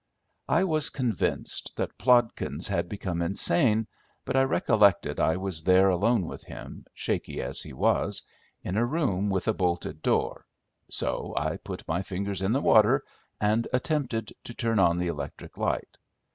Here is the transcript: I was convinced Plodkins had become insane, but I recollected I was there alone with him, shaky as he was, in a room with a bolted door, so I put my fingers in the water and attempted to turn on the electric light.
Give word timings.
I 0.49 0.63
was 0.63 0.89
convinced 0.89 1.75
Plodkins 1.77 2.67
had 2.69 2.89
become 2.89 3.21
insane, 3.21 3.85
but 4.25 4.35
I 4.35 4.41
recollected 4.41 5.19
I 5.19 5.37
was 5.37 5.61
there 5.61 5.89
alone 5.89 6.25
with 6.25 6.43
him, 6.45 6.85
shaky 6.95 7.39
as 7.39 7.61
he 7.61 7.71
was, 7.71 8.23
in 8.63 8.77
a 8.77 8.85
room 8.87 9.29
with 9.29 9.47
a 9.47 9.53
bolted 9.53 10.01
door, 10.01 10.47
so 10.89 11.35
I 11.37 11.57
put 11.57 11.87
my 11.87 12.01
fingers 12.01 12.41
in 12.41 12.51
the 12.51 12.61
water 12.61 13.03
and 13.39 13.67
attempted 13.71 14.33
to 14.45 14.55
turn 14.55 14.79
on 14.79 14.97
the 14.97 15.05
electric 15.09 15.55
light. 15.59 15.99